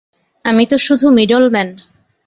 আমি 0.45 0.63
তো 0.65 0.75
শুধু 0.77 1.05
মিডলম্যান। 1.09 1.69